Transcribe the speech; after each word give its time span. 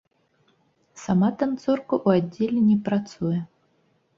Сама 1.01 1.29
танцорка 1.41 1.93
ў 2.05 2.25
аддзеле 2.25 2.59
не 2.69 2.77
працуе. 2.89 3.39